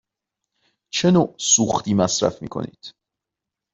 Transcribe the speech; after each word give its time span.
چه 0.93 1.11
نوع 1.11 1.35
سوختی 1.37 1.93
مصرف 1.93 2.41
می 2.41 2.47
کند؟ 2.47 2.87